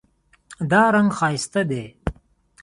[0.71, 1.83] دا رنګ ښایسته دی